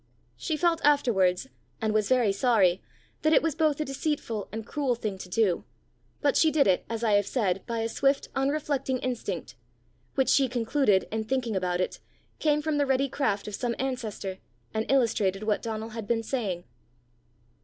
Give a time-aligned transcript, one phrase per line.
[0.35, 1.47] She felt afterwards,
[1.79, 2.81] and was very sorry,
[3.21, 5.63] that it was both a deceitful and cruel thing to do;
[6.21, 9.53] but she did it, as I have said, by a swift, unreflecting instinct
[10.15, 11.99] which she concluded, in thinking about it,
[12.39, 14.39] came from the ready craft of some ancestor,
[14.73, 16.63] and illustrated what Donal had been saying.